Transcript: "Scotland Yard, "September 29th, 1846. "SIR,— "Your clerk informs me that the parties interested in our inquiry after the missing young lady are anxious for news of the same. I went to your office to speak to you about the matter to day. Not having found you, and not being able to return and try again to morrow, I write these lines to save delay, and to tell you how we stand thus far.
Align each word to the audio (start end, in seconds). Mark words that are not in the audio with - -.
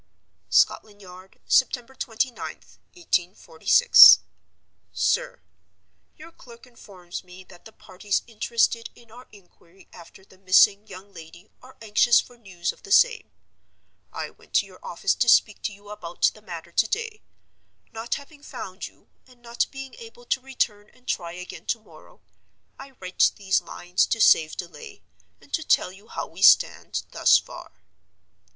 "Scotland 0.49 0.99
Yard, 0.99 1.39
"September 1.47 1.93
29th, 1.93 2.79
1846. 2.95 4.21
"SIR,— 4.91 5.43
"Your 6.17 6.31
clerk 6.31 6.65
informs 6.65 7.23
me 7.23 7.43
that 7.43 7.65
the 7.65 7.71
parties 7.71 8.23
interested 8.25 8.89
in 8.95 9.11
our 9.11 9.27
inquiry 9.31 9.87
after 9.93 10.25
the 10.25 10.39
missing 10.39 10.87
young 10.87 11.13
lady 11.13 11.51
are 11.61 11.77
anxious 11.83 12.19
for 12.19 12.35
news 12.35 12.71
of 12.73 12.81
the 12.81 12.91
same. 12.91 13.29
I 14.11 14.31
went 14.31 14.55
to 14.55 14.65
your 14.65 14.83
office 14.83 15.13
to 15.13 15.29
speak 15.29 15.61
to 15.65 15.71
you 15.71 15.89
about 15.91 16.31
the 16.33 16.41
matter 16.41 16.71
to 16.71 16.87
day. 16.87 17.21
Not 17.91 18.15
having 18.15 18.41
found 18.41 18.87
you, 18.87 19.07
and 19.27 19.39
not 19.39 19.67
being 19.69 19.93
able 19.99 20.25
to 20.25 20.41
return 20.41 20.89
and 20.89 21.07
try 21.07 21.33
again 21.33 21.67
to 21.67 21.79
morrow, 21.79 22.21
I 22.79 22.93
write 22.99 23.33
these 23.35 23.61
lines 23.61 24.07
to 24.07 24.19
save 24.19 24.57
delay, 24.57 25.03
and 25.39 25.53
to 25.53 25.63
tell 25.63 25.91
you 25.91 26.07
how 26.07 26.25
we 26.25 26.41
stand 26.41 27.03
thus 27.11 27.37
far. 27.37 27.83